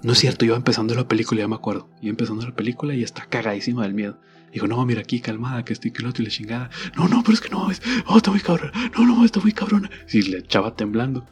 [0.03, 1.89] No es cierto, yo iba empezando la película, ya me acuerdo.
[2.01, 4.19] Iba empezando la película y está cagadísima del miedo.
[4.51, 6.69] Dijo, no, mira aquí, calmada, que estoy que y la chingada.
[6.95, 8.71] No, no, pero es que no, es, oh, está muy cabrón.
[8.97, 9.89] No, no, está muy cabrona.
[10.11, 11.27] Y le echaba temblando.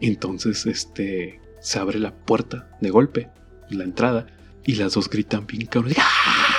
[0.00, 3.30] Entonces, este, se abre la puerta de golpe,
[3.70, 4.26] la entrada,
[4.64, 5.94] y las dos gritan bien cabrón.
[5.98, 6.56] ¡Ah!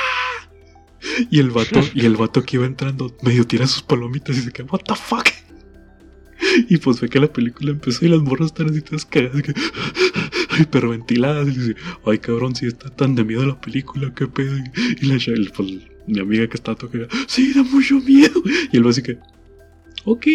[1.29, 4.51] Y el vato, y el vato que iba entrando, medio tira sus palomitas y se
[4.51, 5.27] queda, what the fuck.
[6.69, 9.29] Y pues fue que la película empezó y las morras están así todas que,
[10.59, 11.47] hiperventiladas.
[11.47, 14.57] Y dice, ay cabrón, si está tan de miedo la película, qué pedo.
[15.01, 15.69] Y la Shell, pues,
[16.07, 18.41] mi amiga que está tocando, sí, da mucho miedo.
[18.71, 19.17] Y él va así que,
[20.05, 20.27] ok.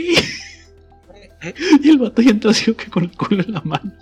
[1.82, 3.92] Y el vato ya entra así que con el culo en la mano.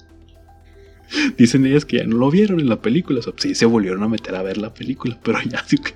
[1.39, 3.21] Dicen ellas que ya no lo vieron en la película.
[3.21, 5.95] O sea, sí se volvieron a meter a ver la película, pero ya así que.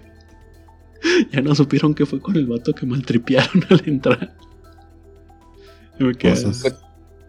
[1.33, 4.35] Ya no supieron que fue con el vato que maltripearon al entrar.
[5.99, 6.81] Me quedé- Cosas.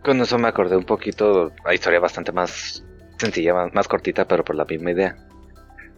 [0.01, 2.84] Con eso me acordé un poquito, la historia bastante más
[3.17, 5.15] sencilla, más, más cortita, pero por la misma idea.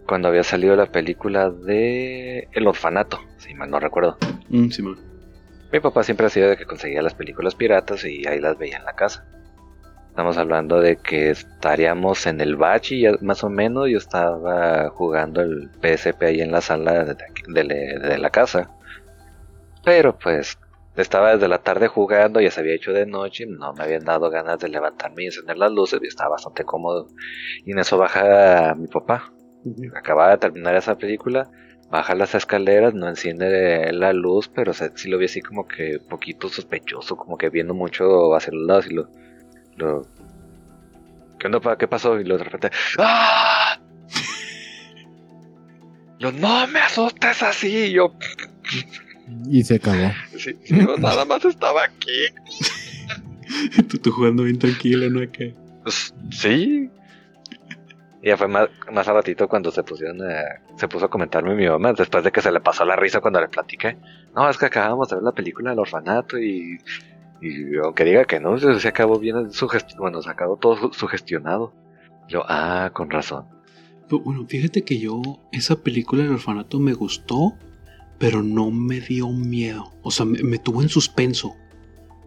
[0.07, 4.17] Cuando había salido la película de El Orfanato, si mal no recuerdo.
[4.49, 4.99] Mm, Simón.
[5.71, 8.77] Mi papá siempre ha sido de que conseguía las películas piratas y ahí las veía
[8.77, 9.25] en la casa.
[10.09, 13.87] Estamos hablando de que estaríamos en el bachi, más o menos.
[13.89, 17.15] Yo estaba jugando el PSP ahí en la sala de,
[17.63, 18.71] de- de la casa.
[19.83, 20.57] Pero pues
[21.01, 24.29] estaba desde la tarde jugando, ya se había hecho de noche, no me habían dado
[24.29, 27.07] ganas de levantarme y encender las luces, y estaba bastante cómodo.
[27.65, 29.31] Y en eso baja mi papá.
[29.95, 31.49] Acababa de terminar esa película,
[31.89, 36.07] baja las escaleras, no enciende la luz, pero sí lo vi así como que un
[36.07, 39.09] poquito sospechoso, como que viendo mucho hacia los lados y lo...
[39.75, 40.07] lo
[41.39, 41.77] ¿Qué onda, pa?
[41.77, 42.19] ¿Qué pasó?
[42.19, 42.75] Y luego de repente...
[42.97, 43.79] ¡Ah!
[46.19, 48.15] Yo, no me asustes así, y yo...
[49.49, 50.11] Y se acabó.
[50.37, 52.27] Sí, sí, yo nada más estaba aquí.
[53.89, 55.29] tú, tú jugando bien tranquilo, ¿no?
[55.31, 55.53] Que...
[55.83, 56.89] Pues, sí.
[58.23, 61.67] Ya fue más, más a ratito cuando se pusieron a- se puso a comentarme mi
[61.67, 63.97] mamá, después de que se le pasó la risa cuando le platiqué.
[64.35, 66.77] No, es que acabamos de ver la película del orfanato y,
[67.41, 70.93] y aunque diga que no, se, se acabó bien sugestionado, bueno, se acabó todo su-
[70.93, 71.73] sugestionado.
[72.27, 73.45] Yo, ah, con razón.
[74.09, 77.53] Pero, Bueno, fíjate que yo, esa película del orfanato me gustó,
[78.17, 79.93] pero no me dio miedo.
[80.01, 81.55] O sea, me, me tuvo en suspenso.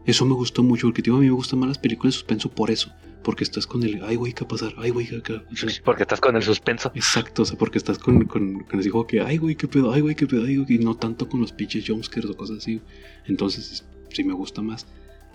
[0.07, 2.51] Eso me gustó mucho, porque tío, a mí me gustan más las películas de suspenso
[2.51, 2.93] por eso.
[3.23, 4.73] Porque estás con el, ay, güey, ¿qué va a pasar?
[4.79, 5.83] Ay, güey, ¿qué, qué- qué-".
[5.85, 6.91] Porque estás con el suspenso.
[6.95, 9.93] Exacto, o sea, porque estás con, con, con ese juego que, ay, güey, qué pedo,
[9.93, 12.59] ay, güey, qué pedo, ay, güey, y no tanto con los pinches jumpscares o cosas
[12.59, 12.81] así.
[13.27, 14.87] Entonces, sí me gusta más.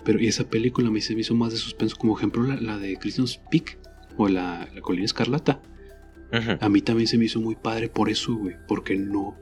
[0.04, 2.76] Pero y esa película me, se me hizo más de suspenso, como ejemplo la, la
[2.78, 3.78] de Christmas Peak
[4.16, 5.60] o la, la Colina Escarlata.
[6.32, 6.58] Ujú.
[6.60, 9.36] A mí también se me hizo muy padre por eso, güey, porque no.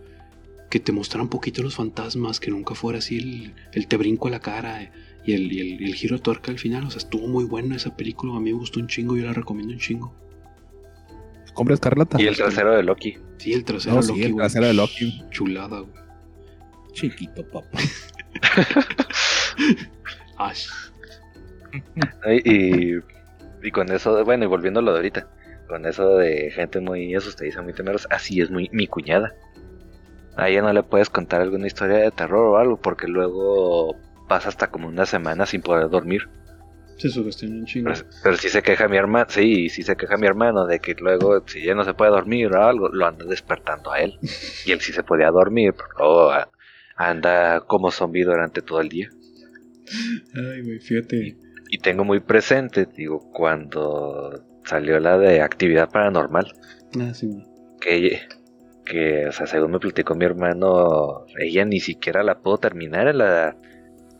[0.70, 4.28] Que te mostrara un poquito los fantasmas, que nunca fuera así el, el te brinco
[4.28, 4.90] a la cara
[5.24, 6.84] y el, y el, y el giro de tuerca al final.
[6.84, 8.34] O sea, estuvo muy buena esa película.
[8.36, 9.16] A mí me gustó un chingo.
[9.16, 10.14] Yo la recomiendo un chingo.
[11.54, 12.20] Compra escarlata.
[12.20, 13.16] Y el trasero de Loki.
[13.38, 14.42] Sí, el trasero No, de sí, Loki, el güey.
[14.42, 15.22] trasero de Loki.
[15.30, 16.04] Chulada, güey.
[16.92, 17.78] Chiquito, papá.
[20.36, 20.56] Ay,
[22.26, 22.50] Y,
[22.96, 23.00] y,
[23.62, 25.28] y con eso, bueno, y volviendo a lo de ahorita,
[25.68, 29.34] con eso de gente muy asustadiza, muy temerosa, así es muy mi cuñada.
[30.36, 33.94] A ella no le puedes contar alguna historia de terror o algo, porque luego
[34.28, 36.28] pasa hasta como una semana sin poder dormir.
[36.98, 37.90] se sugestiona un chingo.
[37.92, 40.94] Pero, pero sí se queja mi hermano, sí, sí se queja mi hermano de que
[40.94, 44.18] luego, si ya no se puede dormir o algo, lo anda despertando a él.
[44.66, 46.32] Y él sí se podía dormir, pero luego
[46.96, 49.08] anda como zombie durante todo el día.
[50.34, 51.36] Ay, güey, fíjate.
[51.70, 56.52] Y tengo muy presente, digo, cuando salió la de actividad paranormal,
[57.00, 57.44] Ah, sí, güey.
[57.80, 58.20] que,
[58.84, 63.18] que o sea, según me platicó mi hermano, ella ni siquiera la pudo terminar en
[63.18, 63.56] la,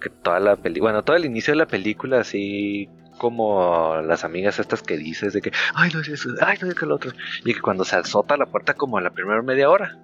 [0.00, 4.58] que toda la película, bueno, todo el inicio de la película, así como las amigas
[4.58, 7.12] estas que dices de que, ay, no es eso, ay, no es que el otro,
[7.44, 9.98] y que cuando se azota la puerta como en la primera media hora,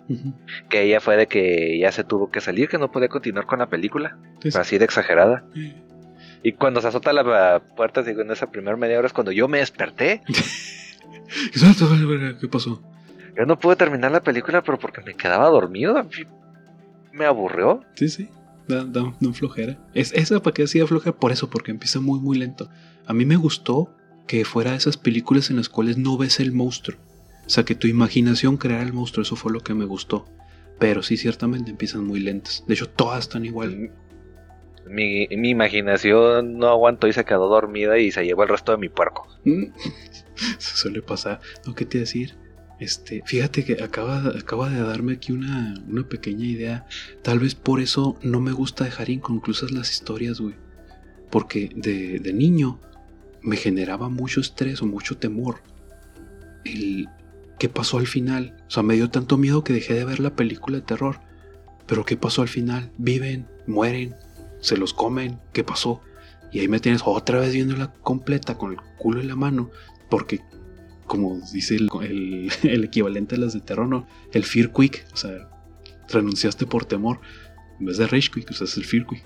[0.69, 3.59] que ella fue de que ya se tuvo que salir, que no podía continuar con
[3.59, 4.19] la película,
[4.55, 5.45] así de exagerada.
[6.43, 9.49] Y cuando se azota la puerta, digo, en esa primera media hora es cuando yo
[9.49, 10.23] me desperté.
[12.41, 12.83] ¿qué pasó?
[13.37, 16.07] Yo no pude terminar la película, pero porque me quedaba dormido.
[17.13, 17.83] Me aburrió.
[17.95, 18.29] Sí, sí.
[18.69, 19.79] Da, da, da flojera.
[19.95, 22.69] Es, esa para que hacía flojera por eso, porque empieza muy, muy lento.
[23.07, 23.95] A mí me gustó
[24.27, 26.99] que fuera de esas películas en las cuales no ves el monstruo.
[27.47, 30.27] O sea, que tu imaginación creara el monstruo, eso fue lo que me gustó.
[30.79, 32.65] Pero sí, ciertamente empiezan muy lentas.
[32.67, 33.91] De hecho, todas están igual.
[34.87, 38.79] Mi, mi imaginación no aguantó y se quedó dormida y se llevó el resto de
[38.79, 39.27] mi puerco.
[39.45, 39.65] Mm.
[40.59, 41.41] Se suele pasar.
[41.67, 42.37] No, ¿qué te iba a decir?
[42.81, 46.87] Este, fíjate que acaba, de darme aquí una, una pequeña idea.
[47.23, 50.55] Tal vez por eso no me gusta dejar inconclusas las historias, güey.
[51.31, 52.81] Porque de, de niño
[53.43, 55.63] me generaba mucho estrés o mucho temor.
[56.65, 57.09] El
[57.61, 58.57] qué pasó al final.
[58.67, 61.21] O sea, me dio tanto miedo que dejé de ver la película de terror.
[61.87, 62.91] Pero ¿qué pasó al final?
[62.97, 64.17] Viven, mueren,
[64.61, 66.01] se los comen, ¿qué pasó?
[66.53, 69.71] Y ahí me tienes otra vez viéndola completa con el culo en la mano.
[70.09, 70.41] Porque,
[71.11, 74.07] como dice el, el- el equivalente a las de terror, ¿no?
[74.33, 75.05] El Fear Quick.
[75.13, 75.49] O sea,
[76.09, 77.21] renunciaste por temor.
[77.81, 79.25] En vez de Rage Quick, es el Fear Quick.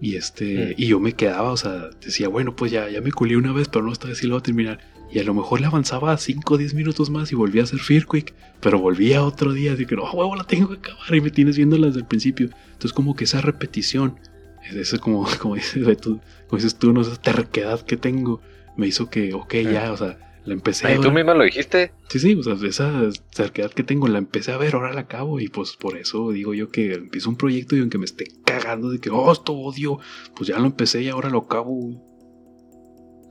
[0.00, 0.74] Y este, Mm.
[0.82, 3.68] y yo me quedaba, o sea, decía, bueno, pues ya, ya me culé una vez,
[3.68, 4.78] pero no esta vez sí lo voy a terminar.
[5.10, 7.80] Y a lo mejor le avanzaba 5 o 10 minutos más y volvía a hacer
[7.80, 11.20] Fear Quick, pero volvía otro día, así que no, huevo, la tengo que acabar y
[11.20, 12.50] me tienes viéndola desde el principio.
[12.66, 14.20] Entonces, como que esa repetición,
[14.68, 18.40] es eso como, como dices Beto, como dices tú, no esa terquedad que tengo,
[18.76, 21.12] me hizo que, ok, ya, o sea, la empecé a Ay, tú ver.
[21.14, 21.92] mismo lo dijiste.
[22.08, 25.38] Sí, sí, o sea, esa terquedad que tengo la empecé a ver, ahora la acabo
[25.40, 28.90] y pues por eso digo yo que empiezo un proyecto y aunque me esté cagando
[28.90, 29.98] de que, oh, esto odio,
[30.34, 32.04] pues ya lo empecé y ahora lo acabo.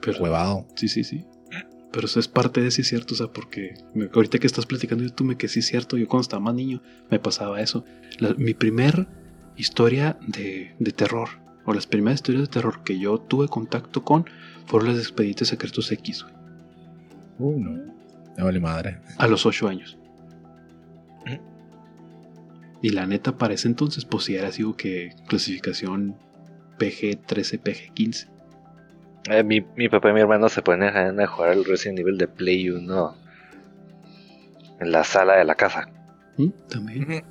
[0.02, 0.68] Pero, Huevado.
[0.76, 1.26] sí, sí, sí.
[1.92, 5.04] Pero eso es parte de sí, cierto, o sea, porque me- ahorita que estás platicando
[5.04, 7.84] yo tú me que sí, cierto, yo cuando estaba más niño me pasaba eso.
[8.20, 9.08] La- mi primer
[9.56, 11.30] historia de, de terror,
[11.66, 14.26] o las primeras historias de terror que yo tuve contacto con,
[14.68, 16.36] fueron las de Expedientes Secretos X, güey,
[17.40, 17.94] Uh, no.
[18.38, 19.00] Vale madre.
[19.18, 19.98] a los 8 años.
[22.82, 26.16] Y la neta, para ese entonces, pues sí era así como que clasificación
[26.78, 28.30] PG-13, PG-15.
[29.32, 32.28] Eh, mi, mi papá y mi hermano se ponen a, jugar el Resident Evil de
[32.28, 33.16] Play 1
[34.80, 35.90] en la sala de la casa.
[36.38, 36.50] ¿Mm?
[36.70, 37.26] También.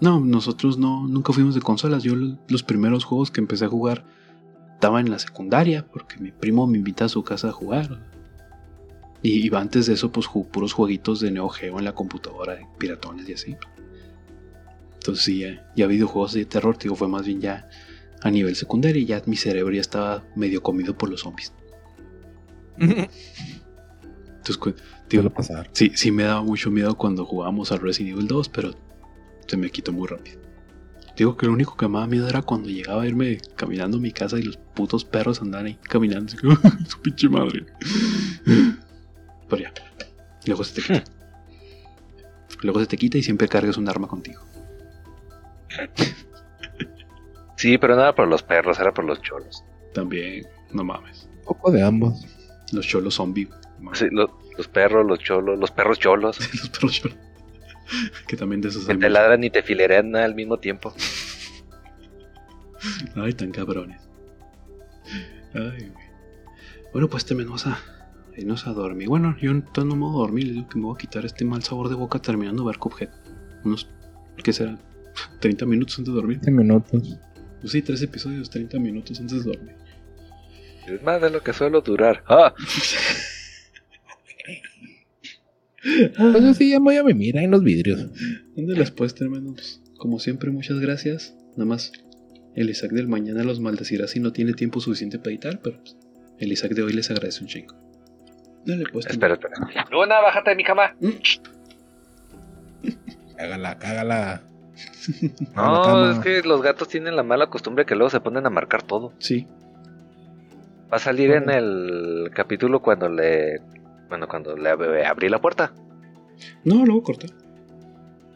[0.00, 2.02] No, nosotros no, nunca fuimos de consolas.
[2.02, 4.04] Yo lo- los primeros juegos que empecé a jugar
[4.72, 8.15] estaba en la secundaria porque mi primo me invita a su casa a jugar.
[9.22, 12.54] Y, y antes de eso, pues ju- puros jueguitos de Neo Geo en la computadora,
[12.54, 13.56] de piratones y así.
[14.94, 17.68] Entonces sí, ya, ya videojuegos de terror, te digo, fue más bien ya
[18.22, 21.52] a nivel secundario y ya mi cerebro ya estaba medio comido por los zombies.
[24.38, 24.74] Entonces,
[25.08, 25.70] digo, pasar.
[25.72, 28.72] Sí, sí me daba mucho miedo cuando jugábamos al Resident Evil 2, pero
[29.46, 30.40] se me quitó muy rápido.
[31.16, 34.00] Digo que lo único que me daba miedo era cuando llegaba a irme caminando a
[34.00, 36.32] mi casa y los putos perros andaban ahí caminando.
[36.88, 37.66] Su pinche madre.
[39.48, 39.72] Pero ya.
[40.46, 41.04] Luego se te quita.
[42.62, 44.42] Luego se te quita y siempre cargas un arma contigo.
[47.58, 49.64] Sí, pero no era por los perros, era por los cholos.
[49.94, 51.26] También, no mames.
[51.38, 52.22] Un poco de ambos.
[52.70, 53.48] Los cholos zombie.
[53.78, 53.98] no mames.
[53.98, 56.38] Sí, lo- los perros, los cholos, los perros cholos.
[56.54, 57.16] Los perros cholos.
[58.26, 60.94] que también de esos Que te ladran y te filerean al mismo tiempo.
[63.14, 64.02] Ay, tan cabrones.
[65.54, 66.06] Ay, güey.
[66.92, 67.34] Bueno, pues te
[68.36, 69.08] a irnos a dormir.
[69.08, 70.46] Bueno, yo entonces no me voy a dormir.
[70.46, 72.78] Les digo que me voy a quitar este mal sabor de boca terminando de ver
[72.78, 73.08] Cuphead.
[73.64, 73.88] Unos,
[74.42, 74.78] ¿qué será?
[75.40, 76.38] 30 minutos antes de dormir.
[76.38, 77.18] 15 minutos.
[77.60, 79.74] Pues sí, tres episodios, 30 minutos antes de dormir.
[80.86, 82.22] Es más de lo que suelo durar.
[82.28, 82.54] ¡Ah!
[86.16, 88.06] Pues así ya voy a mimir ahí en los vidrios.
[88.56, 89.80] ¿Dónde las puedes tener, menos?
[89.98, 91.36] Como siempre, muchas gracias.
[91.52, 91.92] Nada más,
[92.56, 95.96] el Isaac del mañana los maldecirá si no tiene tiempo suficiente para editar, pero pues,
[96.38, 97.85] el Isaac de hoy les agradece un chingo.
[98.66, 99.06] Dale, pues.
[99.06, 99.54] Espera, espera.
[99.90, 100.94] Luna, bájate de mi cama.
[103.36, 104.42] Cágala, cágala.
[105.54, 108.82] No, es que los gatos tienen la mala costumbre que luego se ponen a marcar
[108.82, 109.12] todo.
[109.18, 109.46] Sí.
[110.92, 113.60] Va a salir en el capítulo cuando le.
[114.08, 115.72] Bueno, cuando le ab- abrí la puerta.
[116.64, 117.28] No, luego corté.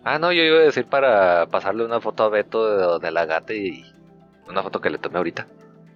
[0.05, 3.27] Ah, no, yo iba a decir para pasarle una foto a Beto de, de la
[3.27, 3.85] gata y
[4.49, 5.47] una foto que le tomé ahorita.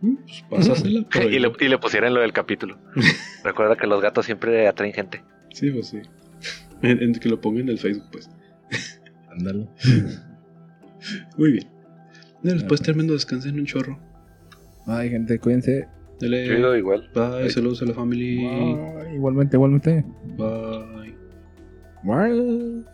[0.00, 1.06] Pues pásasela.
[1.12, 2.78] pero y, le, y le pusieran lo del capítulo.
[3.42, 5.22] Recuerda que los gatos siempre atraen gente.
[5.52, 5.98] Sí, pues sí.
[6.82, 8.28] En, en que lo pongan en el Facebook, pues.
[9.30, 9.68] Ándale.
[11.36, 11.68] Muy bien.
[12.42, 13.98] Después tremendo descansen un chorro.
[14.86, 15.88] Ay, gente, cuídense.
[16.20, 16.46] Dale.
[16.46, 17.10] Yo igual.
[17.14, 18.50] Bye, saludos a la familia.
[18.50, 19.14] Bye.
[19.14, 20.04] Igualmente, igualmente.
[20.36, 21.16] Bye.
[22.04, 22.93] Bye.